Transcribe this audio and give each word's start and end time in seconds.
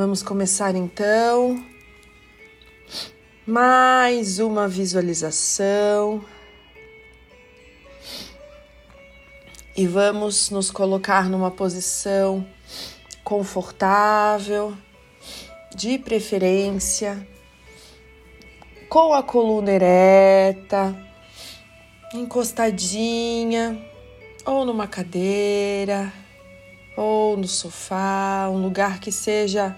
Vamos 0.00 0.22
começar 0.22 0.76
então 0.76 1.60
mais 3.44 4.38
uma 4.38 4.68
visualização. 4.68 6.24
E 9.76 9.88
vamos 9.88 10.50
nos 10.50 10.70
colocar 10.70 11.28
numa 11.28 11.50
posição 11.50 12.46
confortável, 13.24 14.72
de 15.74 15.98
preferência, 15.98 17.26
com 18.88 19.12
a 19.12 19.20
coluna 19.20 19.72
ereta, 19.72 20.96
encostadinha, 22.14 23.84
ou 24.46 24.64
numa 24.64 24.86
cadeira, 24.86 26.12
ou 26.98 27.36
no 27.36 27.46
sofá, 27.46 28.48
um 28.50 28.60
lugar 28.60 28.98
que 28.98 29.12
seja 29.12 29.76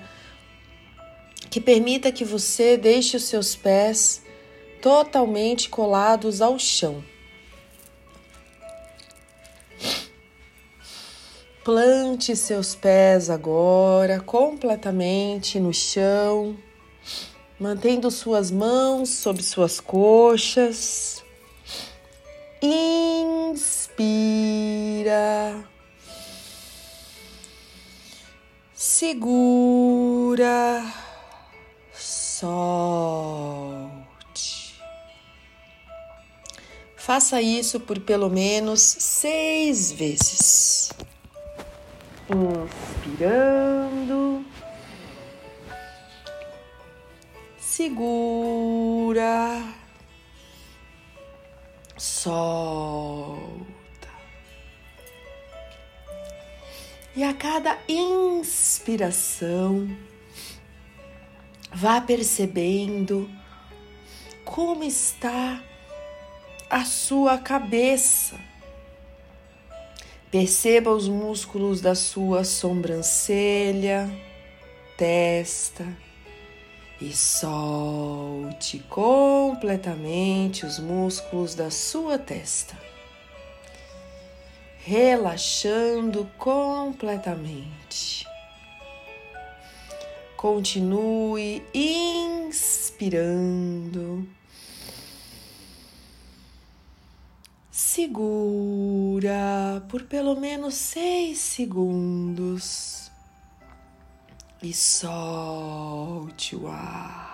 que 1.51 1.61
permita 1.61 2.11
que 2.11 2.25
você 2.25 2.79
deixe 2.79 3.19
os 3.19 3.25
seus 3.25 3.55
pés 3.55 4.23
totalmente 4.81 5.69
colados 5.69 6.41
ao 6.41 6.59
chão. 6.59 7.05
Plante 11.63 12.35
seus 12.35 12.75
pés 12.75 13.29
agora 13.29 14.19
completamente 14.21 15.61
no 15.61 15.75
chão, 15.75 16.57
mantendo 17.59 18.11
suas 18.11 18.51
mãos 18.51 19.11
sobre 19.11 19.43
suas 19.43 19.79
coxas. 19.79 21.23
Inspira. 22.63 24.11
Segura 29.01 30.85
solte. 31.91 32.85
Faça 36.99 37.41
isso 37.41 37.81
por 37.81 37.99
pelo 38.01 38.29
menos 38.29 38.83
seis 38.83 39.91
vezes. 39.91 40.93
Inspirando, 43.09 44.45
segura, 47.59 49.63
solta. 51.97 53.80
E 57.17 57.25
a 57.25 57.35
cada 57.35 57.77
inspiração, 57.89 59.89
Vá 61.73 62.01
percebendo 62.01 63.31
como 64.45 64.83
está 64.83 65.63
a 66.69 66.85
sua 66.85 67.39
cabeça. 67.39 68.37
Perceba 70.33 70.91
os 70.91 71.09
músculos 71.09 71.81
da 71.81 71.95
sua 71.95 72.43
sobrancelha, 72.43 74.11
testa 74.97 75.87
e 77.01 77.13
solte 77.13 78.81
completamente 78.89 80.67
os 80.67 80.79
músculos 80.79 81.55
da 81.55 81.71
sua 81.71 82.19
testa, 82.19 82.77
relaxando 84.91 86.29
completamente. 86.37 88.27
Continue 90.37 91.63
inspirando. 91.73 93.07
Segura 97.71 99.31
por 99.89 100.03
pelo 100.07 100.35
menos 100.35 100.75
seis 100.75 101.39
segundos 101.39 103.13
e 104.61 104.75
solte 104.75 106.57
o 106.57 106.67
ar. 106.67 107.30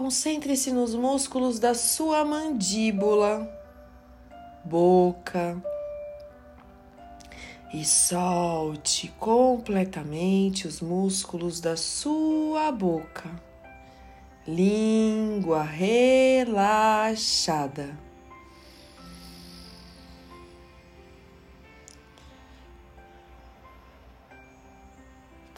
Concentre-se 0.00 0.72
nos 0.72 0.94
músculos 0.94 1.58
da 1.58 1.74
sua 1.74 2.24
mandíbula, 2.24 3.46
boca, 4.64 5.62
e 7.74 7.84
solte 7.84 9.12
completamente 9.18 10.66
os 10.66 10.80
músculos 10.80 11.60
da 11.60 11.76
sua 11.76 12.72
boca, 12.72 13.28
língua 14.48 15.64
relaxada. 15.64 16.50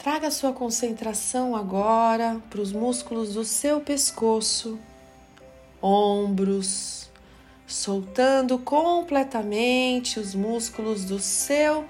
Traga 0.03 0.29
sua 0.29 0.51
concentração 0.51 1.55
agora 1.55 2.41
para 2.49 2.59
os 2.59 2.73
músculos 2.73 3.35
do 3.35 3.45
seu 3.45 3.79
pescoço, 3.79 4.77
ombros, 5.81 7.09
soltando 7.65 8.59
completamente 8.59 10.19
os 10.19 10.35
músculos 10.35 11.05
do 11.05 11.19
seu 11.19 11.85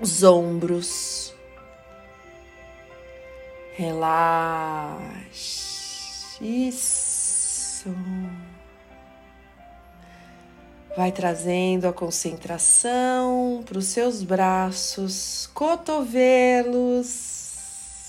os 0.00 0.22
ombros. 0.22 1.34
Relaxe. 3.74 5.26
Isso. 6.40 7.92
Vai 10.96 11.12
trazendo 11.12 11.86
a 11.86 11.92
concentração 11.92 13.62
para 13.66 13.78
os 13.78 13.86
seus 13.86 14.22
braços, 14.22 15.50
cotovelos, 15.52 17.34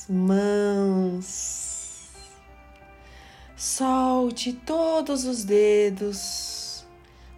mãos 0.09 1.67
Solte 3.57 4.53
todos 4.53 5.25
os 5.25 5.43
dedos, 5.43 6.85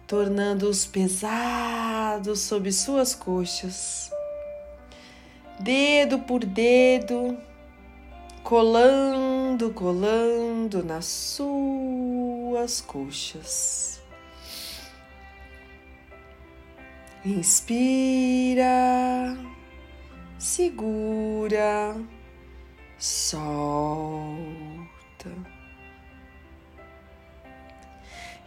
tornando-os 0.06 0.84
pesados 0.84 2.40
sob 2.40 2.70
suas 2.70 3.14
coxas, 3.14 4.10
dedo 5.58 6.18
por 6.18 6.44
dedo, 6.44 7.38
colando, 8.44 9.70
colando 9.72 10.84
nas 10.84 11.06
suas 11.06 12.82
coxas. 12.82 13.99
Inspira, 17.22 18.64
segura, 20.38 21.94
solta. 22.98 23.60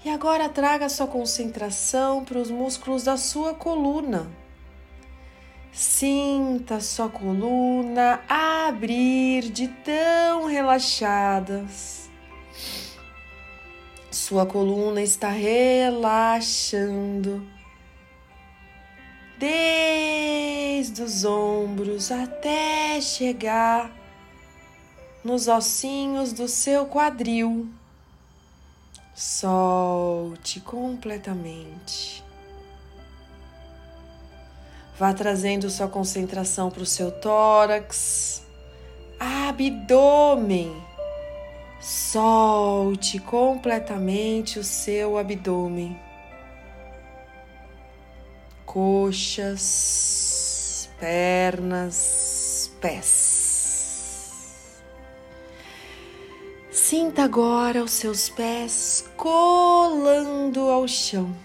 E 0.04 0.10
agora 0.10 0.50
traga 0.50 0.90
sua 0.90 1.06
concentração 1.06 2.26
para 2.26 2.40
os 2.40 2.50
músculos 2.50 3.04
da 3.04 3.16
sua 3.16 3.54
coluna. 3.54 4.28
Sinta 5.72 6.80
sua 6.80 7.10
coluna 7.10 8.22
abrir 8.28 9.52
de 9.52 9.68
tão 9.68 10.48
relaxadas. 10.48 12.10
Sua 14.10 14.48
coluna 14.48 15.00
está 15.02 15.30
relaxando, 15.30 16.04
desde 19.38 21.02
os 21.02 21.26
ombros 21.26 22.12
até 22.12 23.00
chegar 23.02 23.92
nos 25.24 25.48
ossinhos 25.48 26.34
do 26.34 26.48
seu 26.48 26.86
quadril. 26.86 27.70
Solte 29.16 30.60
completamente. 30.60 32.24
Vá 34.98 35.14
trazendo 35.14 35.70
sua 35.70 35.88
concentração 35.88 36.70
para 36.70 36.84
o 36.84 36.86
seu 36.86 37.12
tórax, 37.12 38.44
abdômen. 39.20 40.76
Solte 41.80 43.20
completamente 43.20 44.60
o 44.60 44.64
seu 44.64 45.18
abdômen. 45.18 46.00
Coxas, 48.74 49.70
pernas, 51.00 52.72
pés. 52.82 54.82
Sinta 56.72 57.26
agora 57.26 57.84
os 57.84 57.92
seus 57.92 58.30
pés 58.30 59.08
colando 59.16 60.72
ao 60.72 60.88
chão, 60.88 61.38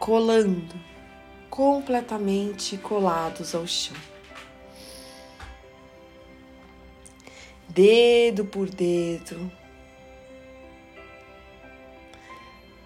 colando, 0.00 0.74
completamente 1.48 2.76
colados 2.76 3.54
ao 3.54 3.64
chão. 3.64 3.96
Dedo 7.68 8.44
por 8.44 8.68
dedo, 8.68 9.52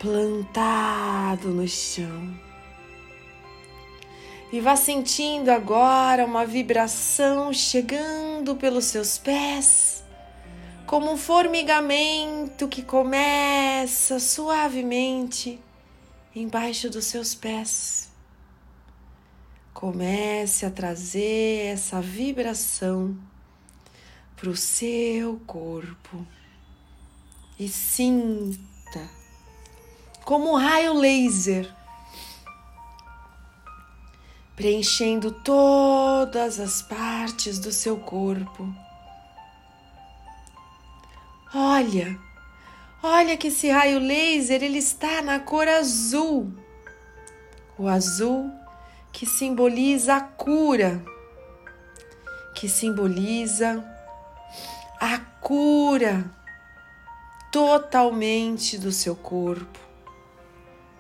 plantado 0.03 1.51
no 1.51 1.67
chão. 1.69 2.37
E 4.53 4.61
vá 4.61 4.75
sentindo 4.75 5.49
agora 5.49 6.27
uma 6.27 6.45
vibração 6.45 7.53
chegando 7.53 8.57
pelos 8.57 8.87
seus 8.87 9.17
pés, 9.17 10.03
como 10.87 11.11
um 11.11 11.17
formigamento 11.17 12.67
que 12.67 12.83
começa 12.83 14.19
suavemente 14.19 15.61
embaixo 16.35 16.91
dos 16.91 17.05
seus 17.05 17.33
pés. 17.33 18.11
Comece 19.73 20.67
a 20.67 20.71
trazer 20.71 21.67
essa 21.73 22.01
vibração 22.01 23.17
para 24.37 24.51
o 24.51 24.57
seu 24.57 25.41
corpo 25.47 26.27
e 27.57 27.69
sinta 27.69 29.22
como 30.25 30.53
um 30.53 30.57
raio 30.57 30.95
laser 30.95 31.73
preenchendo 34.55 35.33
todas 35.33 36.61
as 36.61 36.83
partes 36.83 37.59
do 37.59 37.73
seu 37.73 37.97
corpo. 37.97 38.73
Olha, 41.55 42.19
olha 43.03 43.37
que 43.37 43.49
esse 43.49 43.71
raio 43.71 43.99
laser 43.99 44.63
ele 44.63 44.79
está 44.79 45.21
na 45.21 45.41
cor 45.41 45.67
azul. 45.67 46.53
O 47.77 47.89
azul 47.89 48.51
que 49.13 49.27
simboliza 49.27 50.17
a 50.17 50.21
cura, 50.21 51.03
que 52.55 52.69
simboliza 52.69 53.85
a 55.01 55.19
cura 55.41 56.25
totalmente 57.51 58.79
do 58.79 58.91
seu 58.91 59.15
corpo, 59.15 59.79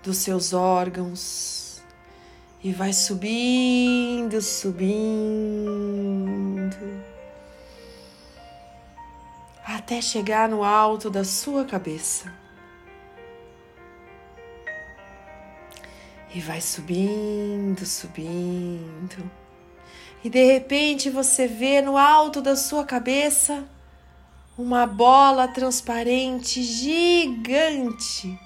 dos 0.02 0.18
seus 0.18 0.52
órgãos, 0.52 1.82
e 2.62 2.72
vai 2.72 2.92
subindo, 2.92 4.40
subindo, 4.40 4.92
até 9.64 10.00
chegar 10.00 10.48
no 10.48 10.62
alto 10.62 11.10
da 11.10 11.24
sua 11.24 11.64
cabeça. 11.64 12.32
E 16.34 16.40
vai 16.40 16.60
subindo, 16.60 17.84
subindo. 17.84 19.30
E 20.24 20.30
de 20.30 20.44
repente 20.44 21.10
você 21.10 21.46
vê 21.46 21.82
no 21.82 21.98
alto 21.98 22.40
da 22.40 22.56
sua 22.56 22.84
cabeça 22.84 23.64
uma 24.56 24.86
bola 24.86 25.48
transparente 25.48 26.62
gigante. 26.62 28.38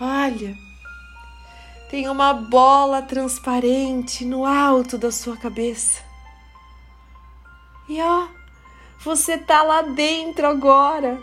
Olha, 0.00 0.56
tem 1.90 2.08
uma 2.08 2.32
bola 2.32 3.02
transparente 3.02 4.24
no 4.24 4.46
alto 4.46 4.96
da 4.96 5.12
sua 5.12 5.36
cabeça. 5.36 6.00
E 7.86 8.00
ó, 8.00 8.26
você 9.04 9.36
tá 9.36 9.62
lá 9.62 9.82
dentro 9.82 10.46
agora. 10.46 11.20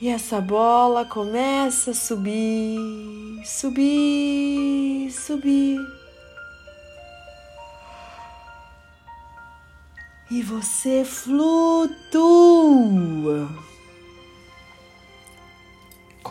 E 0.00 0.08
essa 0.08 0.40
bola 0.40 1.04
começa 1.04 1.90
a 1.90 1.94
subir, 1.94 3.42
subir, 3.44 5.10
subir. 5.12 5.78
E 10.30 10.40
você 10.40 11.04
flutua. 11.04 12.22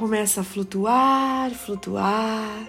Começa 0.01 0.41
a 0.41 0.43
flutuar, 0.43 1.51
flutuar. 1.51 2.67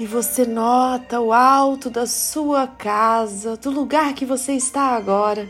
E 0.00 0.06
você 0.06 0.46
nota 0.46 1.20
o 1.20 1.30
alto 1.30 1.90
da 1.90 2.06
sua 2.06 2.66
casa, 2.66 3.54
do 3.54 3.70
lugar 3.70 4.14
que 4.14 4.24
você 4.24 4.54
está 4.54 4.96
agora 4.96 5.46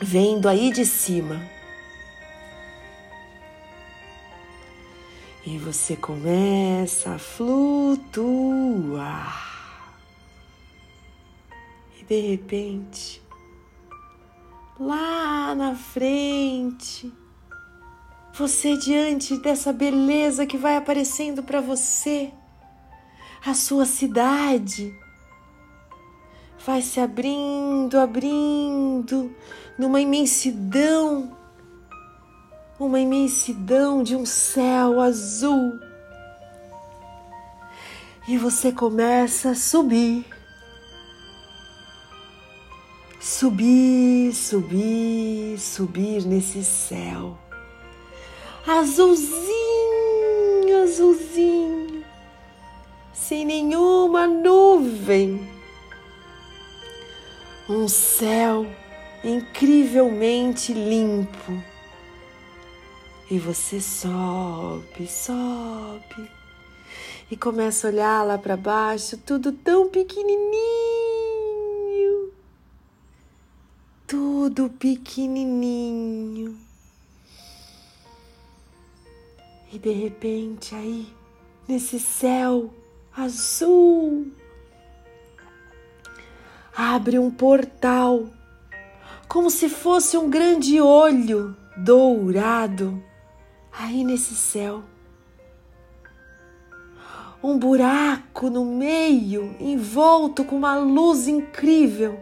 vendo 0.00 0.48
aí 0.48 0.72
de 0.72 0.84
cima. 0.84 1.40
E 5.46 5.56
você 5.56 5.94
começa 5.94 7.14
a 7.14 7.18
flutuar. 7.20 8.16
E 12.00 12.04
de 12.04 12.20
repente, 12.20 13.22
lá 14.76 15.54
na 15.54 15.76
frente, 15.76 17.14
você 18.38 18.76
diante 18.76 19.38
dessa 19.38 19.72
beleza 19.72 20.44
que 20.44 20.58
vai 20.58 20.76
aparecendo 20.76 21.42
para 21.42 21.60
você, 21.60 22.30
a 23.44 23.54
sua 23.54 23.86
cidade 23.86 24.94
vai 26.66 26.82
se 26.82 27.00
abrindo, 27.00 27.98
abrindo, 27.98 29.34
numa 29.78 30.00
imensidão, 30.02 31.34
uma 32.78 33.00
imensidão 33.00 34.02
de 34.02 34.14
um 34.14 34.26
céu 34.26 35.00
azul. 35.00 35.72
E 38.28 38.36
você 38.36 38.70
começa 38.70 39.50
a 39.50 39.54
subir, 39.54 40.26
subir, 43.18 44.34
subir, 44.34 45.58
subir 45.58 46.26
nesse 46.26 46.62
céu, 46.64 47.38
azulzinho, 48.66 49.44
azulzinho, 50.82 52.04
sem 53.14 53.44
nenhuma 53.44 54.26
nuvem, 54.26 55.48
um 57.68 57.86
céu 57.86 58.66
incrivelmente 59.22 60.72
limpo. 60.72 61.62
E 63.30 63.38
você 63.38 63.80
sobe, 63.80 65.06
sobe 65.08 66.30
e 67.30 67.36
começa 67.36 67.86
a 67.88 67.90
olhar 67.90 68.24
lá 68.24 68.38
para 68.38 68.56
baixo, 68.56 69.16
tudo 69.18 69.52
tão 69.52 69.88
pequenininho. 69.88 70.46
Tudo 74.06 74.70
pequenininho. 74.70 76.65
E 79.72 79.78
de 79.78 79.90
repente 79.90 80.74
aí, 80.74 81.08
nesse 81.66 81.98
céu 81.98 82.72
azul, 83.16 84.30
abre 86.74 87.18
um 87.18 87.30
portal 87.30 88.26
como 89.28 89.50
se 89.50 89.68
fosse 89.68 90.16
um 90.16 90.30
grande 90.30 90.80
olho 90.80 91.56
dourado 91.76 93.02
aí 93.72 94.04
nesse 94.04 94.34
céu. 94.34 94.82
Um 97.42 97.58
buraco 97.58 98.48
no 98.48 98.64
meio, 98.64 99.54
envolto 99.60 100.44
com 100.44 100.56
uma 100.56 100.76
luz 100.78 101.28
incrível. 101.28 102.18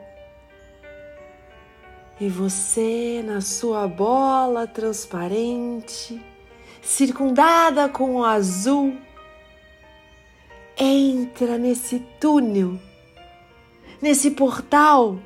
E 2.21 2.29
você, 2.29 3.23
na 3.25 3.41
sua 3.41 3.87
bola 3.87 4.67
transparente, 4.67 6.21
circundada 6.85 7.89
com 7.89 8.17
o 8.17 8.25
azul, 8.25 8.97
entra 10.77 11.57
nesse 11.57 12.01
túnel, 12.21 12.79
nesse 14.01 14.31
portal 14.33 15.19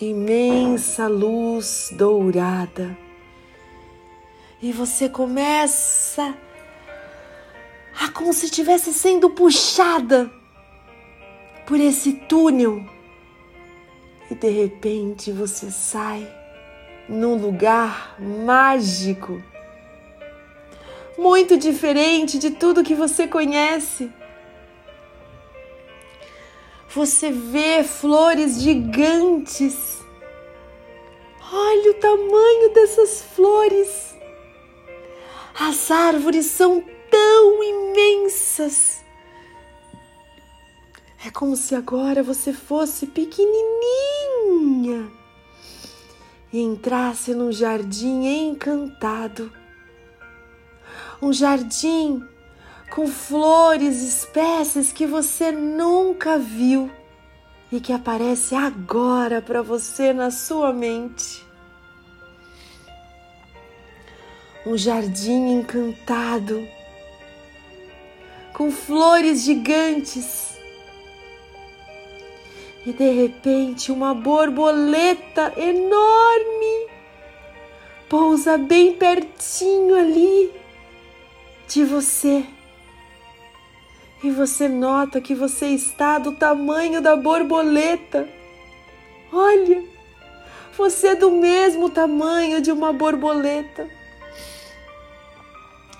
imensa 0.00 1.08
luz 1.08 1.90
dourada. 1.92 2.96
E 4.60 4.72
você 4.72 5.08
começa 5.08 6.36
a 8.00 8.08
como 8.10 8.32
se 8.32 8.46
estivesse 8.46 8.92
sendo 8.92 9.30
puxada 9.30 10.30
por 11.66 11.80
esse 11.80 12.12
túnel. 12.12 12.84
E 14.30 14.34
de 14.34 14.50
repente 14.50 15.32
você 15.32 15.70
sai 15.70 16.37
num 17.08 17.36
lugar 17.36 18.14
mágico, 18.20 19.42
muito 21.16 21.56
diferente 21.56 22.38
de 22.38 22.50
tudo 22.50 22.84
que 22.84 22.94
você 22.94 23.26
conhece. 23.26 24.12
Você 26.90 27.30
vê 27.30 27.82
flores 27.82 28.60
gigantes. 28.60 30.02
Olha 31.50 31.90
o 31.90 31.94
tamanho 31.94 32.74
dessas 32.74 33.22
flores. 33.22 34.14
As 35.58 35.90
árvores 35.90 36.46
são 36.46 36.84
tão 37.10 37.64
imensas. 37.64 39.02
É 41.26 41.30
como 41.30 41.56
se 41.56 41.74
agora 41.74 42.22
você 42.22 42.52
fosse 42.52 43.06
pequenininha 43.06 45.17
e 46.52 46.60
entrasse 46.60 47.34
num 47.34 47.52
jardim 47.52 48.26
encantado. 48.26 49.52
Um 51.20 51.32
jardim 51.32 52.22
com 52.90 53.06
flores, 53.06 54.02
espécies 54.02 54.92
que 54.92 55.06
você 55.06 55.52
nunca 55.52 56.38
viu 56.38 56.90
e 57.70 57.80
que 57.80 57.92
aparece 57.92 58.54
agora 58.54 59.42
para 59.42 59.62
você 59.62 60.12
na 60.12 60.30
sua 60.30 60.72
mente. 60.72 61.46
Um 64.66 64.76
jardim 64.76 65.52
encantado 65.52 66.66
com 68.52 68.72
flores 68.72 69.42
gigantes. 69.42 70.57
E 72.88 72.92
de 72.94 73.10
repente, 73.10 73.92
uma 73.92 74.14
borboleta 74.14 75.52
enorme 75.58 76.88
pousa 78.08 78.56
bem 78.56 78.94
pertinho 78.94 79.94
ali 79.94 80.50
de 81.68 81.84
você 81.84 82.46
e 84.24 84.30
você 84.30 84.70
nota 84.70 85.20
que 85.20 85.34
você 85.34 85.66
está 85.66 86.18
do 86.18 86.32
tamanho 86.32 87.02
da 87.02 87.14
borboleta. 87.14 88.26
Olha, 89.30 89.84
você 90.74 91.08
é 91.08 91.14
do 91.14 91.30
mesmo 91.30 91.90
tamanho 91.90 92.62
de 92.62 92.72
uma 92.72 92.90
borboleta. 92.90 93.86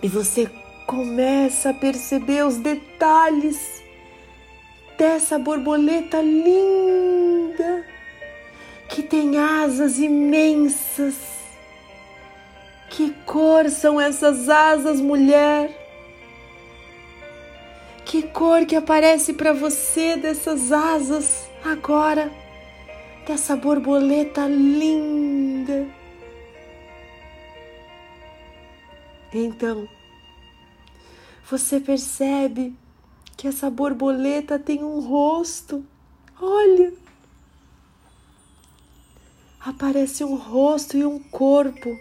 E 0.02 0.09
você 0.09 0.50
começa 0.87 1.68
a 1.68 1.75
perceber 1.75 2.47
os 2.47 2.57
detalhes 2.57 3.78
dessa 4.99 5.38
borboleta 5.38 6.21
linda 6.21 7.85
que 8.88 9.00
tem 9.00 9.38
asas 9.38 9.99
imensas. 10.00 11.14
Que 12.90 13.12
cor 13.25 13.71
são 13.71 14.00
essas 14.00 14.49
asas, 14.49 15.00
mulher? 15.00 15.71
Que 18.05 18.23
cor 18.23 18.67
que 18.67 18.75
aparece 18.75 19.35
para 19.35 19.52
você 19.52 20.17
dessas 20.17 20.73
asas 20.73 21.49
agora, 21.64 22.33
dessa 23.26 23.55
borboleta 23.55 24.49
linda. 24.49 25.87
Então, 29.33 29.87
você 31.49 31.78
percebe 31.78 32.75
que 33.38 33.47
essa 33.47 33.71
borboleta 33.71 34.59
tem 34.59 34.83
um 34.83 34.99
rosto. 34.99 35.87
Olha! 36.42 36.92
Aparece 39.61 40.25
um 40.25 40.35
rosto 40.35 40.97
e 40.97 41.07
um 41.07 41.21
corpo. 41.21 41.97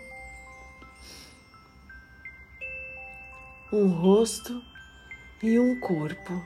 Um 3.72 3.88
rosto 3.88 4.64
e 5.44 5.60
um 5.60 5.80
corpo. 5.80 6.44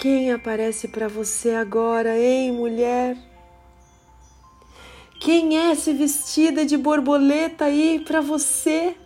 Quem 0.00 0.32
aparece 0.32 0.88
para 0.88 1.06
você 1.06 1.50
agora, 1.50 2.18
hein, 2.18 2.50
mulher? 2.52 3.18
Quem 5.20 5.58
é 5.58 5.74
se 5.74 5.92
vestida 5.92 6.64
de 6.64 6.78
borboleta 6.78 7.66
aí 7.66 8.02
para 8.06 8.22
você? 8.22 8.96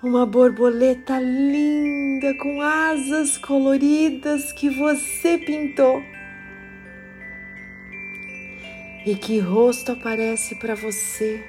Uma 0.00 0.24
borboleta 0.24 1.18
linda 1.18 2.32
com 2.38 2.62
asas 2.62 3.36
coloridas 3.36 4.52
que 4.52 4.70
você 4.70 5.36
pintou. 5.36 6.00
E 9.04 9.16
que 9.16 9.40
rosto 9.40 9.90
aparece 9.90 10.54
para 10.54 10.76
você? 10.76 11.44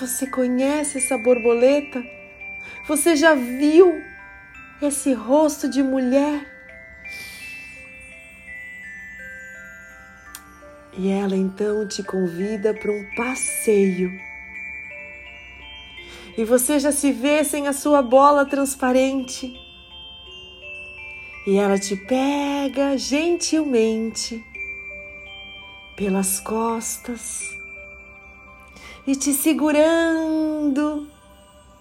Você 0.00 0.26
conhece 0.26 0.96
essa 0.96 1.18
borboleta? 1.18 2.02
Você 2.88 3.14
já 3.14 3.34
viu 3.34 4.02
esse 4.80 5.12
rosto 5.12 5.68
de 5.68 5.82
mulher? 5.82 6.50
E 10.96 11.10
ela 11.10 11.36
então 11.36 11.86
te 11.86 12.02
convida 12.02 12.72
para 12.72 12.90
um 12.90 13.04
passeio. 13.14 14.10
E 16.36 16.44
você 16.44 16.78
já 16.78 16.92
se 16.92 17.12
vê 17.12 17.42
sem 17.44 17.66
a 17.66 17.72
sua 17.72 18.02
bola 18.02 18.44
transparente. 18.44 19.54
E 21.46 21.56
ela 21.56 21.78
te 21.78 21.96
pega 21.96 22.98
gentilmente 22.98 24.44
pelas 25.96 26.40
costas 26.40 27.56
e 29.06 29.14
te 29.14 29.32
segurando 29.32 31.08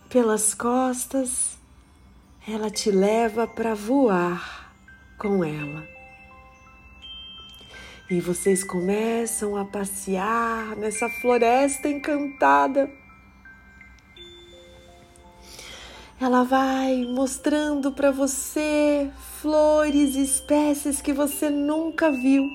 pelas 0.09 0.53
costas, 0.53 1.57
ela 2.47 2.69
te 2.69 2.91
leva 2.91 3.47
para 3.47 3.73
voar 3.73 4.71
com 5.17 5.43
ela. 5.43 5.87
E 8.09 8.21
vocês 8.21 8.63
começam 8.63 9.57
a 9.57 9.65
passear 9.65 10.75
nessa 10.77 11.09
floresta 11.09 11.89
encantada. 11.89 12.87
Ela 16.19 16.43
vai 16.43 17.03
mostrando 17.03 17.91
para 17.91 18.09
você 18.09 19.09
flores 19.41 20.15
e 20.15 20.23
espécies 20.23 21.01
que 21.01 21.11
você 21.11 21.49
nunca 21.49 22.09
viu. 22.09 22.49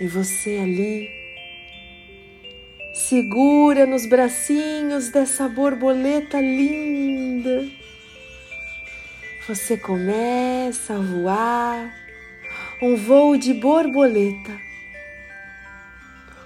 E 0.00 0.06
você 0.06 0.58
ali 0.62 1.08
segura 2.94 3.84
nos 3.84 4.06
bracinhos 4.06 5.10
dessa 5.10 5.48
borboleta 5.48 6.40
linda. 6.40 7.68
Você 9.48 9.76
começa 9.76 10.94
a 10.94 10.98
voar 10.98 11.94
um 12.80 12.96
voo 12.96 13.36
de 13.36 13.54
borboleta, 13.54 14.52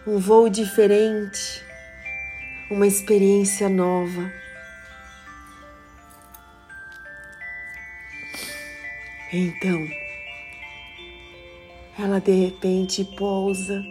um 0.06 0.18
voo 0.18 0.48
diferente, 0.48 1.65
uma 2.70 2.86
experiência 2.86 3.68
nova. 3.68 4.32
Então, 9.32 9.86
ela 11.98 12.20
de 12.20 12.32
repente 12.32 13.04
pousa 13.16 13.82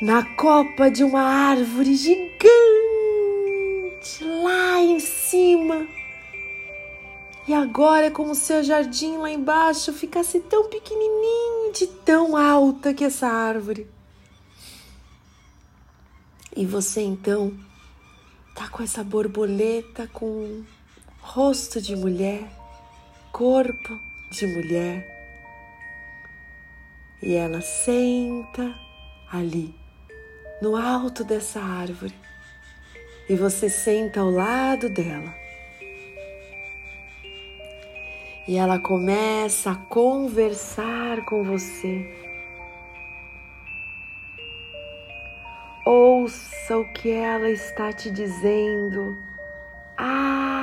na 0.00 0.22
copa 0.36 0.90
de 0.90 1.02
uma 1.02 1.22
árvore 1.22 1.94
gigante 1.94 2.38
lá 4.22 4.80
em 4.80 5.00
cima. 5.00 5.86
E 7.46 7.54
agora 7.54 8.06
é 8.06 8.10
como 8.10 8.34
se 8.34 8.52
o 8.52 8.62
jardim 8.62 9.16
lá 9.16 9.30
embaixo 9.30 9.92
ficasse 9.92 10.38
tão 10.40 10.68
pequenininho, 10.68 11.72
de 11.72 11.86
tão 11.86 12.36
alta 12.36 12.92
que 12.92 13.04
essa 13.04 13.26
árvore. 13.26 13.88
E 16.56 16.64
você 16.66 17.02
então 17.02 17.52
tá 18.54 18.68
com 18.68 18.82
essa 18.82 19.04
borboleta 19.04 20.08
com 20.12 20.64
rosto 21.20 21.80
de 21.80 21.94
mulher, 21.94 22.50
corpo 23.32 23.98
de 24.30 24.46
mulher 24.46 25.18
e 27.20 27.34
ela 27.34 27.60
senta 27.60 28.74
ali, 29.30 29.74
no 30.62 30.76
alto 30.76 31.24
dessa 31.24 31.60
árvore, 31.60 32.14
e 33.28 33.34
você 33.34 33.68
senta 33.68 34.20
ao 34.20 34.30
lado 34.30 34.88
dela. 34.88 35.34
E 38.46 38.56
ela 38.56 38.78
começa 38.78 39.72
a 39.72 39.76
conversar 39.76 41.24
com 41.26 41.44
você. 41.44 42.27
Ouça 45.90 46.76
o 46.76 46.84
que 46.92 47.10
ela 47.10 47.48
está 47.48 47.90
te 47.90 48.10
dizendo 48.10 49.16
agora. 49.96 50.60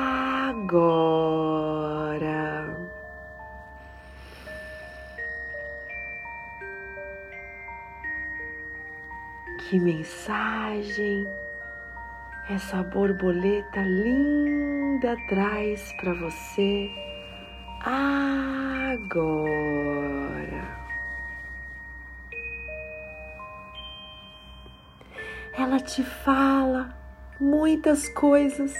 Que 9.67 9.79
mensagem 9.79 11.27
essa 12.47 12.83
borboleta 12.83 13.81
linda 13.81 15.17
traz 15.27 15.91
para 15.93 16.13
você 16.13 16.87
agora? 17.81 19.25
Ela 25.57 25.79
te 25.79 26.03
fala 26.03 26.93
muitas 27.39 28.09
coisas. 28.09 28.73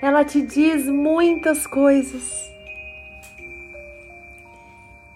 Ela 0.00 0.24
te 0.24 0.42
diz 0.42 0.86
muitas 0.86 1.66
coisas. 1.66 2.48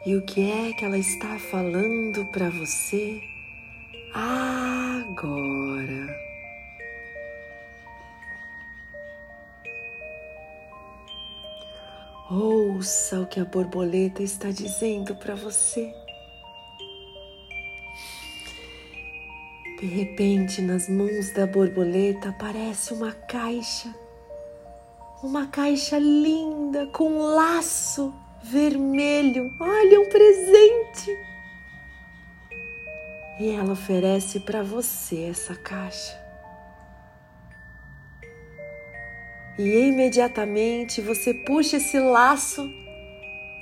E 0.04 0.16
o 0.16 0.22
que 0.22 0.50
é 0.50 0.72
que 0.72 0.84
ela 0.84 0.98
está 0.98 1.38
falando 1.38 2.26
para 2.32 2.50
você 2.50 3.20
agora? 4.12 5.12
Ouça 12.28 13.20
o 13.20 13.26
que 13.26 13.38
a 13.38 13.44
borboleta 13.44 14.22
está 14.22 14.50
dizendo 14.50 15.14
para 15.14 15.36
você. 15.36 16.01
De 19.82 19.88
repente, 19.88 20.62
nas 20.62 20.88
mãos 20.88 21.32
da 21.32 21.44
borboleta 21.44 22.28
aparece 22.28 22.94
uma 22.94 23.10
caixa, 23.10 23.92
uma 25.24 25.48
caixa 25.48 25.98
linda 25.98 26.86
com 26.86 27.10
um 27.10 27.34
laço 27.34 28.14
vermelho. 28.44 29.52
Olha, 29.58 30.00
um 30.00 30.08
presente! 30.08 31.10
E 33.40 33.50
ela 33.50 33.72
oferece 33.72 34.38
para 34.38 34.62
você 34.62 35.24
essa 35.24 35.56
caixa. 35.56 36.16
E 39.58 39.88
imediatamente 39.88 41.00
você 41.00 41.34
puxa 41.34 41.78
esse 41.78 41.98
laço 41.98 42.70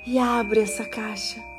e 0.06 0.18
abre 0.18 0.60
essa 0.60 0.84
caixa 0.84 1.49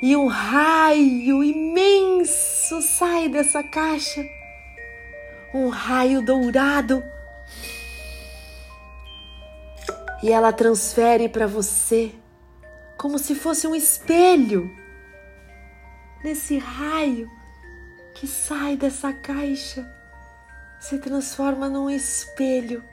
e 0.00 0.14
um 0.16 0.26
raio 0.26 1.42
imenso 1.42 2.80
sai 2.80 3.28
dessa 3.28 3.62
caixa. 3.64 4.24
Um 5.52 5.68
raio 5.68 6.22
dourado. 6.22 7.02
E 10.22 10.30
ela 10.30 10.52
transfere 10.52 11.28
para 11.28 11.46
você 11.46 12.12
como 12.96 13.18
se 13.18 13.34
fosse 13.34 13.66
um 13.66 13.74
espelho. 13.74 14.70
Nesse 16.22 16.58
raio 16.58 17.28
que 18.14 18.26
sai 18.26 18.76
dessa 18.76 19.12
caixa, 19.12 19.88
se 20.80 20.98
transforma 20.98 21.68
num 21.68 21.90
espelho. 21.90 22.84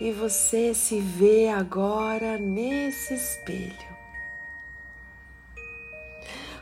E 0.00 0.10
você 0.12 0.74
se 0.74 1.00
vê 1.00 1.48
agora 1.48 2.38
nesse 2.38 3.14
espelho 3.14 3.95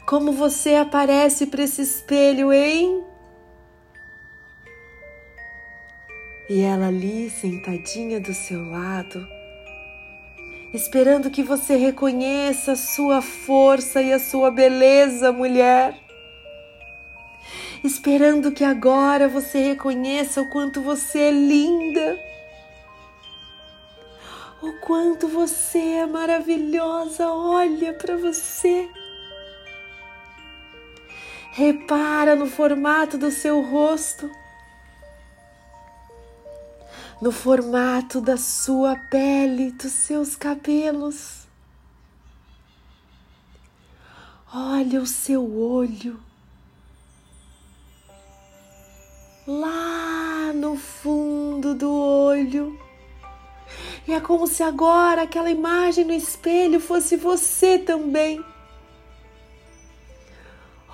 como 0.06 0.32
você 0.32 0.74
aparece 0.74 1.46
para 1.46 1.62
esse 1.62 1.82
espelho, 1.82 2.52
hein? 2.52 3.02
E 6.48 6.60
ela 6.60 6.88
ali 6.88 7.30
sentadinha 7.30 8.20
do 8.20 8.34
seu 8.34 8.62
lado, 8.68 9.26
esperando 10.74 11.30
que 11.30 11.42
você 11.42 11.76
reconheça 11.76 12.72
a 12.72 12.76
sua 12.76 13.22
força 13.22 14.02
e 14.02 14.12
a 14.12 14.18
sua 14.18 14.50
beleza, 14.50 15.32
mulher. 15.32 15.98
Esperando 17.82 18.52
que 18.52 18.64
agora 18.64 19.26
você 19.26 19.58
reconheça 19.58 20.42
o 20.42 20.50
quanto 20.50 20.82
você 20.82 21.18
é 21.18 21.30
linda, 21.30 22.18
o 24.62 24.72
quanto 24.80 25.28
você 25.28 25.78
é 25.78 26.06
maravilhosa. 26.06 27.26
Olha 27.26 27.94
para 27.94 28.16
você. 28.16 28.88
Repara 31.56 32.34
no 32.34 32.48
formato 32.48 33.16
do 33.16 33.30
seu 33.30 33.60
rosto, 33.60 34.28
no 37.22 37.30
formato 37.30 38.20
da 38.20 38.36
sua 38.36 38.96
pele, 39.08 39.70
dos 39.70 39.92
seus 39.92 40.34
cabelos. 40.34 41.46
Olha 44.52 45.00
o 45.00 45.06
seu 45.06 45.48
olho. 45.56 46.18
Lá 49.46 50.52
no 50.52 50.76
fundo 50.76 51.72
do 51.72 51.88
olho. 51.88 52.76
E 54.08 54.12
é 54.12 54.20
como 54.20 54.48
se 54.48 54.64
agora 54.64 55.22
aquela 55.22 55.52
imagem 55.52 56.04
no 56.04 56.14
espelho 56.14 56.80
fosse 56.80 57.16
você 57.16 57.78
também. 57.78 58.44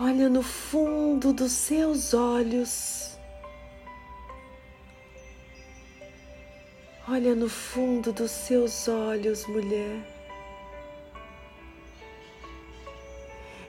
Olha 0.03 0.31
no 0.31 0.43
fundo 0.43 1.31
dos 1.31 1.53
seus 1.53 2.15
olhos. 2.15 3.19
Olha 7.07 7.35
no 7.35 7.51
fundo 7.51 8.11
dos 8.11 8.31
seus 8.31 8.89
olhos, 8.89 9.47
mulher. 9.47 10.01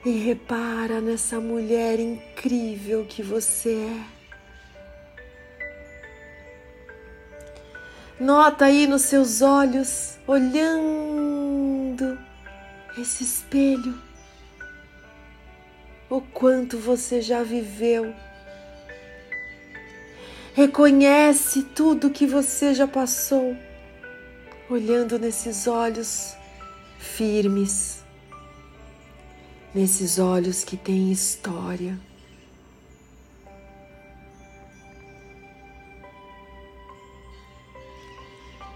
E 0.05 0.11
repara 0.19 1.01
nessa 1.01 1.37
mulher 1.37 1.99
incrível 1.99 3.05
que 3.05 3.21
você 3.21 3.73
é. 3.73 4.05
Nota 8.23 8.67
aí 8.67 8.87
nos 8.87 9.01
seus 9.01 9.41
olhos, 9.41 10.17
olhando 10.25 12.17
esse 12.97 13.21
espelho 13.21 14.10
o 16.11 16.19
quanto 16.19 16.77
você 16.77 17.21
já 17.21 17.41
viveu. 17.41 18.13
Reconhece 20.53 21.63
tudo 21.63 22.09
que 22.09 22.27
você 22.27 22.73
já 22.73 22.85
passou, 22.85 23.55
olhando 24.69 25.17
nesses 25.17 25.67
olhos 25.67 26.35
firmes, 26.99 28.03
nesses 29.73 30.19
olhos 30.19 30.65
que 30.65 30.75
têm 30.75 31.13
história. 31.13 31.97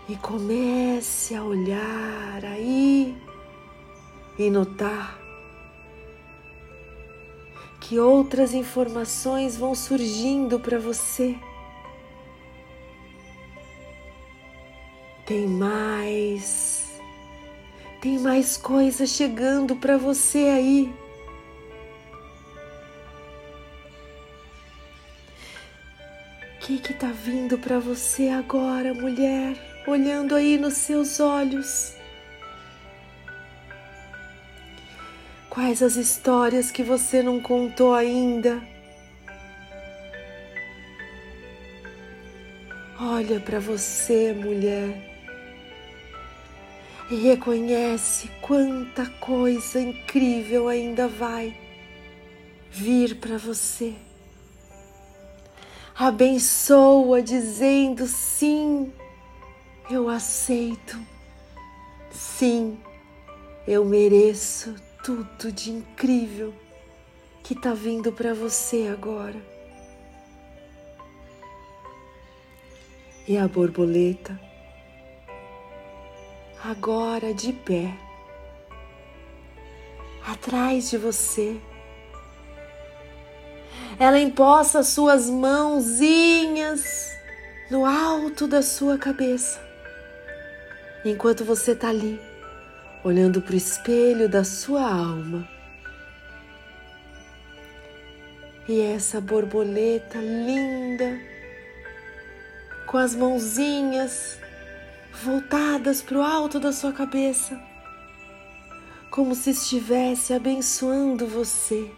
E 0.08 0.15
comece 0.15 1.36
a 1.36 1.43
olhar 1.43 2.45
aí 2.45 3.17
e 4.39 4.50
notar 4.50 5.24
que 7.88 8.00
outras 8.00 8.56
informações 8.56 9.56
vão 9.56 9.76
surgindo 9.76 10.60
para 10.60 10.80
você. 10.80 11.36
Tem 15.24 15.48
mais, 15.48 17.00
tem 18.02 18.17
mais 18.17 18.58
coisas 18.58 19.12
chegando 19.12 19.76
para 19.76 19.98
você 19.98 20.39
aí. 20.39 20.93
O 26.56 26.60
que 26.62 26.80
que 26.80 26.93
tá 26.95 27.12
vindo 27.12 27.60
para 27.60 27.78
você 27.78 28.30
agora, 28.30 28.95
mulher? 28.95 29.56
Olhando 29.86 30.34
aí 30.34 30.58
nos 30.58 30.74
seus 30.74 31.19
olhos. 31.19 31.94
Quais 35.55 35.81
as 35.81 35.95
histórias 35.95 36.69
que 36.69 36.83
você 36.83 37.23
não 37.23 37.39
contou 37.39 37.93
ainda? 37.93 38.61
Olha 42.99 43.39
para 43.39 43.57
você, 43.61 44.33
mulher, 44.33 45.01
e 47.09 47.15
reconhece 47.15 48.29
quanta 48.41 49.05
coisa 49.21 49.79
incrível 49.79 50.67
ainda 50.67 51.07
vai 51.07 51.57
vir 52.69 53.15
para 53.21 53.37
você. 53.37 53.95
Abençoa 55.97 57.21
dizendo 57.21 58.05
sim, 58.07 58.91
eu 59.89 60.09
aceito. 60.09 60.99
Sim, 62.11 62.77
eu 63.65 63.85
mereço 63.85 64.75
tudo 65.05 65.51
de 65.51 65.69
incrível 65.69 66.51
que 67.43 67.53
está 67.53 67.75
vindo 67.75 68.11
para 68.11 68.33
você 68.33 68.89
agora. 68.91 69.39
E 73.27 73.37
a 73.37 73.47
borboleta, 73.47 74.39
agora 76.63 77.35
de 77.35 77.53
pé, 77.53 77.93
atrás 80.25 80.89
de 80.89 80.97
você, 80.97 81.61
ela 83.99 84.19
empossa 84.19 84.81
suas 84.81 85.29
mãozinhas 85.29 87.11
no 87.69 87.85
alto 87.85 88.47
da 88.47 88.63
sua 88.63 88.97
cabeça, 88.97 89.61
enquanto 91.05 91.45
você 91.45 91.73
está 91.73 91.89
ali 91.89 92.19
olhando 93.05 93.39
para 93.39 93.53
o 93.53 93.55
espelho 93.55 94.27
da 94.27 94.43
sua 94.43 94.81
alma. 94.81 95.47
E 98.67 98.81
essa 98.81 99.21
borboleta 99.21 100.17
linda, 100.17 101.19
com 102.87 102.97
as 102.97 103.13
mãozinhas 103.13 104.39
voltadas 105.23 106.01
para 106.01 106.17
o 106.17 106.23
alto 106.23 106.59
da 106.59 106.71
sua 106.71 106.91
cabeça, 106.91 107.61
como 109.11 109.35
se 109.35 109.51
estivesse 109.51 110.33
abençoando 110.33 111.27
você. 111.27 111.91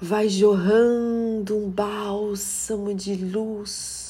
Vai 0.00 0.30
jorrando 0.30 1.58
um 1.58 1.68
bálsamo 1.68 2.94
de 2.94 3.16
luz 3.16 4.05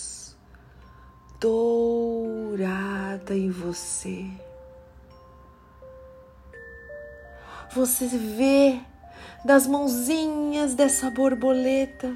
dourada 1.41 3.35
em 3.35 3.51
você. 3.51 4.25
Você 7.75 8.07
vê 8.07 8.81
das 9.45 9.67
mãozinhas 9.67 10.75
dessa 10.75 11.11
borboleta, 11.11 12.15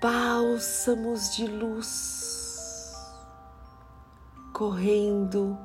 bálsamos 0.00 1.34
de 1.36 1.46
luz 1.46 2.36
correndo 4.56 5.58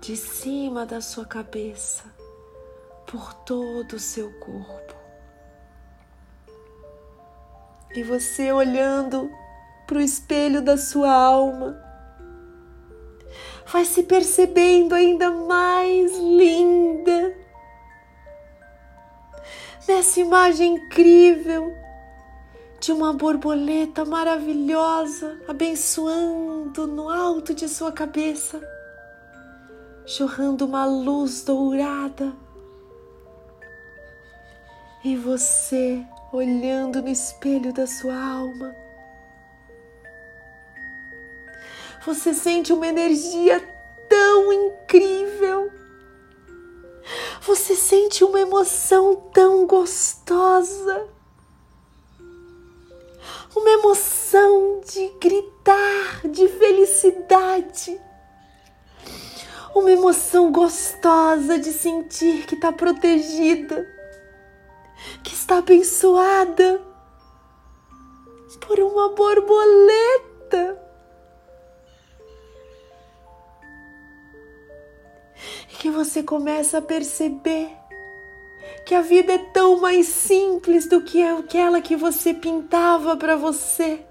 de 0.00 0.16
cima 0.16 0.84
da 0.84 1.00
sua 1.00 1.24
cabeça 1.24 2.02
por 3.06 3.32
todo 3.44 3.92
o 3.92 4.00
seu 4.00 4.32
corpo. 4.40 4.94
E 7.94 8.02
você 8.02 8.50
olhando 8.52 9.30
para 9.90 9.98
o 9.98 10.00
espelho 10.00 10.62
da 10.62 10.76
sua 10.76 11.12
alma, 11.12 11.76
vai 13.66 13.84
se 13.84 14.04
percebendo 14.04 14.94
ainda 14.94 15.32
mais 15.32 16.16
linda 16.16 17.36
nessa 19.88 20.20
imagem 20.20 20.76
incrível 20.76 21.74
de 22.78 22.92
uma 22.92 23.12
borboleta 23.12 24.04
maravilhosa 24.04 25.40
abençoando 25.48 26.86
no 26.86 27.10
alto 27.10 27.52
de 27.52 27.68
sua 27.68 27.90
cabeça, 27.90 28.62
jorrando 30.06 30.66
uma 30.66 30.86
luz 30.86 31.42
dourada. 31.42 32.32
E 35.02 35.16
você 35.16 36.00
olhando 36.32 37.02
no 37.02 37.08
espelho 37.08 37.72
da 37.72 37.88
sua 37.88 38.14
alma. 38.14 38.79
Você 42.04 42.32
sente 42.32 42.72
uma 42.72 42.86
energia 42.86 43.60
tão 44.08 44.52
incrível. 44.52 45.70
Você 47.42 47.74
sente 47.74 48.24
uma 48.24 48.40
emoção 48.40 49.16
tão 49.32 49.66
gostosa, 49.66 51.08
uma 53.54 53.70
emoção 53.70 54.80
de 54.86 55.08
gritar 55.20 56.28
de 56.28 56.48
felicidade, 56.48 58.00
uma 59.74 59.90
emoção 59.90 60.50
gostosa 60.50 61.58
de 61.58 61.72
sentir 61.72 62.46
que 62.46 62.54
está 62.54 62.72
protegida, 62.72 63.86
que 65.22 65.34
está 65.34 65.58
abençoada 65.58 66.80
por 68.60 68.78
uma 68.80 69.10
borboleta. 69.10 70.89
Que 75.80 75.88
você 75.88 76.22
começa 76.22 76.76
a 76.76 76.82
perceber 76.82 77.70
que 78.84 78.94
a 78.94 79.00
vida 79.00 79.32
é 79.32 79.38
tão 79.38 79.80
mais 79.80 80.06
simples 80.08 80.86
do 80.86 81.00
que 81.00 81.22
aquela 81.22 81.80
que 81.80 81.96
você 81.96 82.34
pintava 82.34 83.16
para 83.16 83.34
você. 83.34 84.04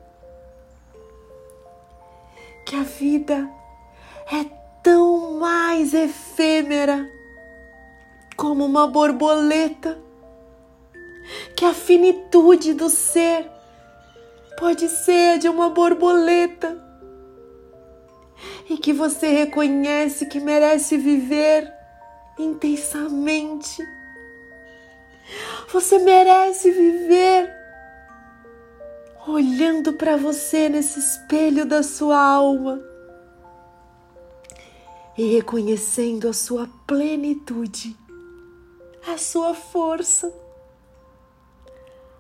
Que 2.65 2.75
a 2.75 2.82
vida 2.82 3.47
é 4.34 4.45
tão 4.82 5.38
mais 5.38 5.93
efêmera 5.93 7.08
como 8.36 8.65
uma 8.65 8.88
borboleta. 8.88 10.01
Que 11.55 11.65
a 11.65 11.73
finitude 11.75 12.73
do 12.73 12.89
ser 12.89 13.47
pode 14.58 14.89
ser 14.89 15.38
de 15.38 15.47
uma 15.47 15.69
borboleta 15.69 16.88
e 18.69 18.77
que 18.77 18.93
você 18.93 19.29
reconhece 19.29 20.27
que 20.27 20.39
merece 20.39 20.95
viver 20.95 21.73
intensamente. 22.38 23.84
Você 25.73 25.97
merece 25.99 26.71
viver 26.71 27.51
olhando 29.27 29.93
para 29.93 30.15
você 30.17 30.69
nesse 30.69 30.99
espelho 30.99 31.65
da 31.65 31.82
sua 31.82 32.19
alma 32.19 32.79
e 35.17 35.36
reconhecendo 35.36 36.29
a 36.29 36.34
sua 36.34 36.69
plenitude, 36.88 37.95
a 39.05 39.17
sua 39.17 39.53
força, 39.53 40.32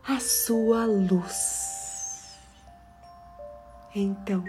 a 0.03 0.19
sua 0.19 0.85
luz. 0.85 2.37
Então, 3.95 4.43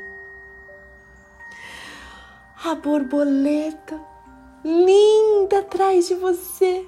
a 2.63 2.75
borboleta 2.75 3.99
linda 4.63 5.61
atrás 5.61 6.09
de 6.09 6.15
você, 6.15 6.87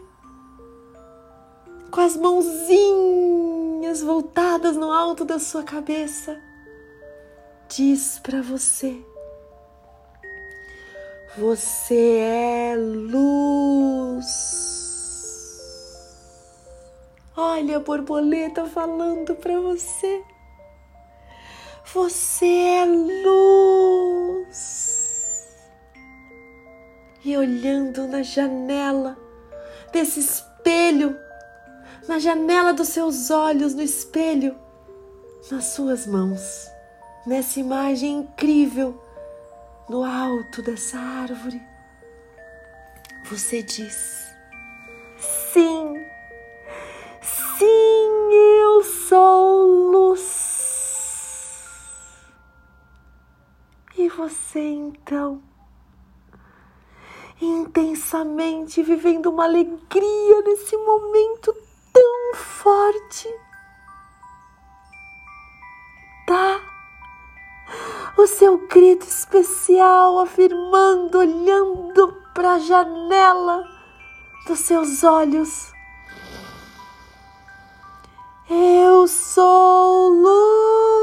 com 1.90 2.00
as 2.00 2.14
mãozinhas 2.14 4.02
voltadas 4.02 4.76
no 4.76 4.92
alto 4.92 5.24
da 5.24 5.38
sua 5.38 5.62
cabeça, 5.62 6.38
diz 7.70 8.20
para 8.22 8.42
você: 8.42 9.02
Você 11.38 12.18
é 12.18 12.74
luz. 12.76 14.26
Olha 17.34 17.78
a 17.78 17.80
borboleta 17.80 18.66
falando 18.66 19.34
para 19.36 19.58
você. 19.58 20.22
Você 21.94 22.46
é 22.46 22.84
luz 22.84 24.91
e 27.24 27.36
olhando 27.36 28.06
na 28.08 28.22
janela 28.22 29.16
desse 29.92 30.20
espelho, 30.20 31.16
na 32.08 32.18
janela 32.18 32.72
dos 32.72 32.88
seus 32.88 33.30
olhos, 33.30 33.74
no 33.74 33.82
espelho, 33.82 34.56
nas 35.50 35.66
suas 35.66 36.06
mãos, 36.06 36.68
nessa 37.26 37.60
imagem 37.60 38.18
incrível 38.18 39.00
no 39.88 40.02
alto 40.04 40.62
dessa 40.62 40.98
árvore. 40.98 41.62
Você 43.26 43.62
diz: 43.62 44.34
Sim, 45.52 45.94
sim, 47.22 48.32
eu 48.60 48.82
sou 48.82 49.90
luz. 49.92 50.42
E 53.96 54.08
você 54.08 54.60
então 54.60 55.51
intensamente, 57.44 58.82
vivendo 58.82 59.26
uma 59.26 59.44
alegria 59.44 60.42
nesse 60.46 60.76
momento 60.76 61.54
tão 61.92 62.34
forte. 62.34 63.28
Tá? 66.26 66.60
O 68.16 68.26
seu 68.26 68.58
grito 68.68 69.06
especial 69.06 70.20
afirmando, 70.20 71.18
olhando 71.18 72.16
para 72.34 72.54
a 72.54 72.58
janela 72.58 73.64
dos 74.46 74.60
seus 74.60 75.02
olhos. 75.02 75.72
Eu 78.48 79.08
sou 79.08 80.08
luz. 80.08 81.01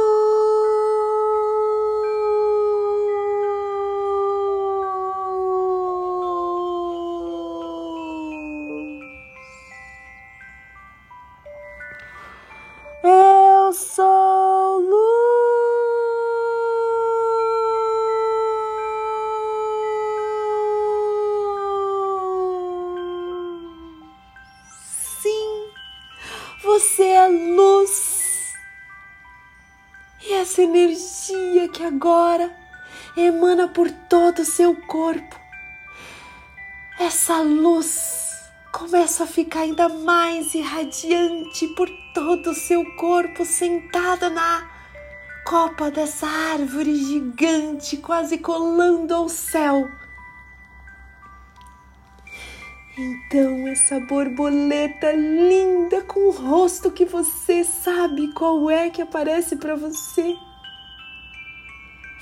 Emana 34.40 34.40
por 34.40 34.40
todo 34.40 34.42
o 34.42 34.46
seu 34.46 34.76
corpo, 34.76 35.40
essa 37.00 37.42
luz 37.42 38.20
começa 38.72 39.24
a 39.24 39.28
ficar 39.28 39.62
ainda 39.62 39.90
mais 39.90 40.54
irradiante 40.54 41.68
por 41.70 41.90
todo 42.14 42.52
o 42.52 42.56
seu 42.56 42.86
corpo, 42.96 43.46
sentada 43.46 44.30
na 44.30 44.70
copa 45.46 45.90
dessa 45.90 46.28
árvore 46.28 46.96
gigante, 46.96 47.98
quase 47.98 48.38
colando 48.38 49.14
ao 49.14 49.28
céu. 49.28 49.90
Então, 52.98 53.68
essa 53.68 54.00
borboleta 54.00 55.12
linda 55.14 56.02
com 56.02 56.28
o 56.28 56.32
rosto 56.32 56.92
que 56.92 57.06
você 57.06 57.64
sabe 57.64 58.34
qual 58.34 58.70
é 58.70 58.90
que 58.90 59.02
aparece 59.02 59.56
para 59.56 59.76
você, 59.76 60.36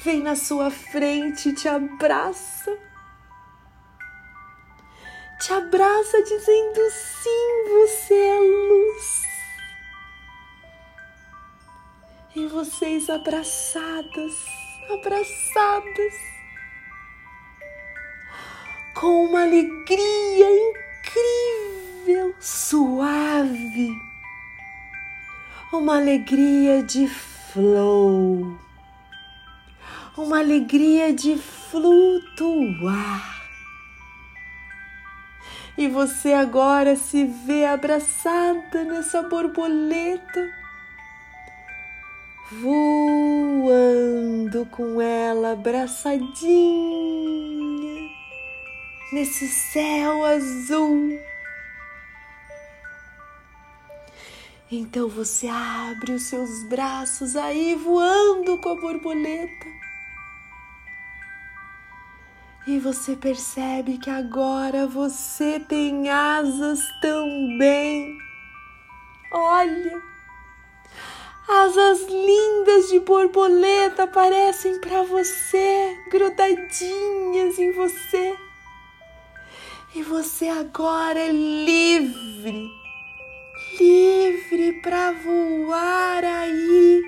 vem 0.07 0.21
na 0.21 0.37
sua 0.37 0.71
frente 0.71 1.49
e 1.49 1.53
te 1.53 1.67
abraça 1.67 2.77
te 5.37 5.53
abraça 5.53 6.23
dizendo 6.23 6.79
sim, 6.89 7.69
você 7.69 8.13
é 8.13 8.39
luz. 8.39 9.21
E 12.35 12.47
vocês 12.47 13.09
abraçadas, 13.09 14.33
abraçadas, 14.89 16.13
com 18.95 19.25
uma 19.25 19.41
alegria 19.43 20.71
incrível, 22.05 22.33
suave, 22.39 23.91
uma 25.71 25.97
alegria 25.97 26.81
de 26.81 27.07
flow, 27.07 28.57
uma 30.17 30.39
alegria 30.39 31.13
de 31.13 31.37
flutuar 31.37 33.37
e 35.77 35.87
você 35.87 36.33
agora 36.33 36.95
se 36.95 37.23
vê 37.23 37.65
abraçada 37.65 38.83
nessa 38.83 39.21
borboleta, 39.21 40.51
voando 42.51 44.65
com 44.71 44.99
ela 44.99 45.51
abraçadinha 45.51 46.27
nesse 49.13 49.47
céu 49.47 50.25
azul. 50.25 51.19
Então 54.71 55.07
você 55.07 55.47
abre 55.47 56.13
os 56.13 56.23
seus 56.23 56.63
braços 56.63 57.35
aí 57.35 57.75
voando 57.75 58.57
com 58.57 58.69
a 58.69 58.75
borboleta 58.75 59.76
e 62.67 62.79
você 62.79 63.15
percebe 63.15 63.97
que 63.97 64.09
agora 64.09 64.85
você 64.85 65.57
tem 65.57 66.09
asas 66.09 66.81
também. 67.01 68.17
Olha, 69.31 70.01
asas 71.47 72.01
lindas 72.01 72.89
de 72.89 72.99
borboleta 72.99 74.03
aparecem 74.03 74.81
para 74.81 75.01
você, 75.03 75.97
grudadinhas 76.11 77.57
em 77.57 77.71
você. 77.71 78.35
E 79.95 80.03
você 80.03 80.49
agora 80.49 81.19
é 81.19 81.31
livre, 81.31 82.69
livre 83.79 84.73
para 84.81 85.13
voar 85.13 86.21
aí, 86.21 87.01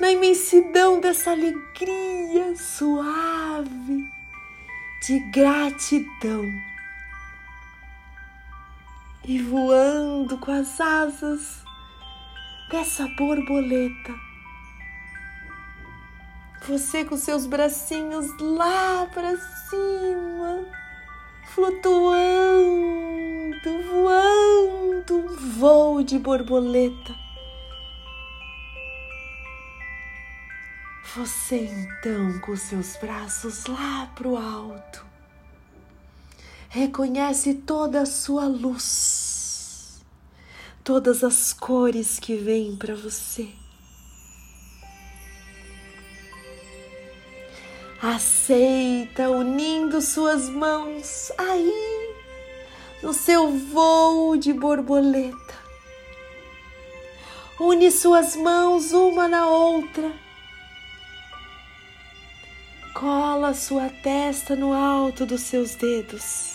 na 0.00 0.10
imensidão 0.10 0.98
dessa 0.98 1.30
alegria 1.30 2.56
suave 2.56 4.13
de 5.06 5.18
gratidão 5.18 6.50
e 9.22 9.38
voando 9.38 10.38
com 10.38 10.50
as 10.50 10.80
asas 10.80 11.62
dessa 12.70 13.06
borboleta. 13.08 14.14
Você 16.66 17.04
com 17.04 17.18
seus 17.18 17.44
bracinhos 17.44 18.26
lá 18.40 19.06
para 19.12 19.36
cima, 19.36 20.64
flutuando, 21.54 22.22
voando, 23.90 25.16
um 25.18 25.36
voo 25.58 26.02
de 26.02 26.18
borboleta. 26.18 27.23
Você 31.16 31.58
então, 31.58 32.40
com 32.40 32.56
seus 32.56 32.96
braços 32.96 33.66
lá 33.66 34.10
para 34.16 34.26
o 34.26 34.36
alto, 34.36 35.06
reconhece 36.68 37.54
toda 37.54 38.00
a 38.00 38.06
sua 38.06 38.46
luz, 38.46 40.04
todas 40.82 41.22
as 41.22 41.52
cores 41.52 42.18
que 42.18 42.34
vêm 42.34 42.74
para 42.74 42.96
você. 42.96 43.48
Aceita 48.02 49.30
unindo 49.30 50.02
suas 50.02 50.48
mãos 50.48 51.30
aí 51.38 52.12
no 53.04 53.12
seu 53.12 53.56
voo 53.56 54.36
de 54.36 54.52
borboleta. 54.52 55.54
Une 57.60 57.88
suas 57.92 58.34
mãos 58.34 58.90
uma 58.90 59.28
na 59.28 59.46
outra 59.46 60.23
cola 62.94 63.52
sua 63.52 63.90
testa 63.90 64.54
no 64.54 64.72
alto 64.72 65.26
dos 65.26 65.42
seus 65.42 65.74
dedos. 65.74 66.54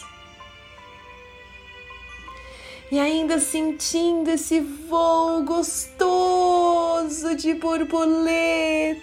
E 2.92 2.98
ainda 2.98 3.40
sentindo 3.40 4.32
esse 4.32 4.62
voo 4.62 5.44
gostoso 5.44 7.36
de 7.36 7.54
borboleta, 7.54 8.98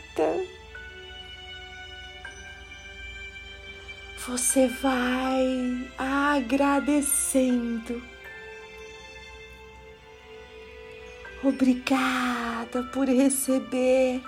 você 4.26 4.66
vai 4.66 5.88
agradecendo. 5.96 8.02
Obrigada 11.44 12.82
por 12.92 13.06
receber 13.06 14.20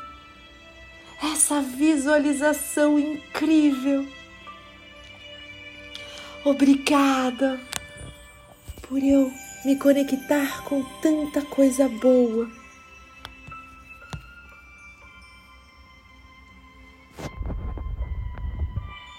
essa 1.22 1.60
visualização 1.60 2.98
incrível. 2.98 4.06
Obrigada 6.44 7.60
por 8.82 9.02
eu 9.02 9.32
me 9.64 9.76
conectar 9.76 10.62
com 10.64 10.82
tanta 11.02 11.42
coisa 11.42 11.88
boa. 11.88 12.48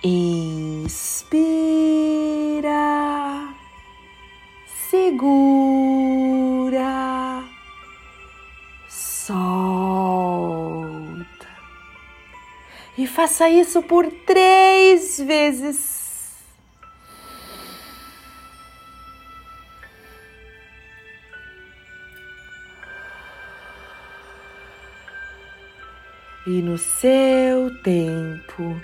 Inspira, 0.02 1.44
segura, 4.90 6.49
e 13.00 13.08
faça 13.08 13.50
isso 13.50 13.82
por 13.82 14.06
três 14.26 15.22
vezes. 15.22 16.36
E 26.46 26.62
no 26.62 26.78
seu 26.78 27.74
tempo, 27.84 28.82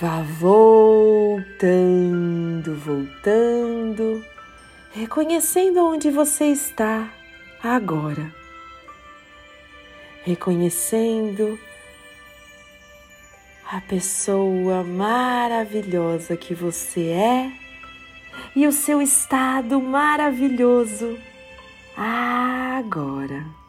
vá 0.00 0.22
voltando, 0.38 1.42
voltando, 2.76 4.24
reconhecendo 4.92 5.84
onde 5.84 6.08
você 6.08 6.44
está 6.44 7.12
agora. 7.60 8.32
Reconhecendo 10.22 11.58
a 13.70 13.80
pessoa 13.80 14.84
maravilhosa 14.84 16.36
que 16.36 16.54
você 16.54 17.08
é 17.08 17.52
e 18.54 18.66
o 18.66 18.72
seu 18.72 19.00
estado 19.00 19.80
maravilhoso 19.80 21.18
agora. 21.96 23.63